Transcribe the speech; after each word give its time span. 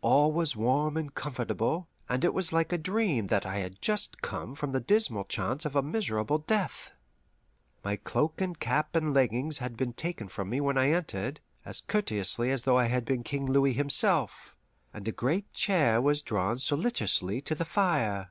All 0.00 0.32
was 0.32 0.56
warm 0.56 0.96
and 0.96 1.14
comfortable, 1.14 1.88
and 2.08 2.24
it 2.24 2.32
was 2.32 2.54
like 2.54 2.72
a 2.72 2.78
dream 2.78 3.26
that 3.26 3.44
I 3.44 3.56
had 3.56 3.82
just 3.82 4.22
come 4.22 4.54
from 4.54 4.72
the 4.72 4.80
dismal 4.80 5.24
chance 5.26 5.66
of 5.66 5.76
a 5.76 5.82
miserable 5.82 6.38
death. 6.38 6.92
My 7.84 7.96
cloak 7.96 8.40
and 8.40 8.58
cap 8.58 8.96
and 8.96 9.12
leggings 9.12 9.58
had 9.58 9.76
been 9.76 9.92
taken 9.92 10.28
from 10.28 10.48
me 10.48 10.58
when 10.62 10.78
I 10.78 10.92
entered, 10.92 11.40
as 11.66 11.82
courteously 11.82 12.50
as 12.50 12.62
though 12.62 12.78
I 12.78 12.86
had 12.86 13.04
been 13.04 13.22
King 13.22 13.44
Louis 13.44 13.74
himself, 13.74 14.56
and 14.94 15.06
a 15.06 15.12
great 15.12 15.52
chair 15.52 16.00
was 16.00 16.22
drawn 16.22 16.56
solicitously 16.56 17.42
to 17.42 17.54
the 17.54 17.66
fire. 17.66 18.30